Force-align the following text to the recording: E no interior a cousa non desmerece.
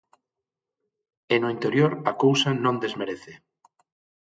E 1.33 1.35
no 1.41 1.49
interior 1.55 1.91
a 2.11 2.13
cousa 2.23 2.49
non 2.63 2.75
desmerece. 2.83 3.33